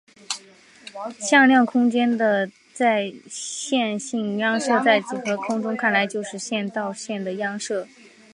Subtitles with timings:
[1.19, 2.49] 向量空间的
[3.29, 7.87] 线性映射在几何学中看起来就是线到线的映射。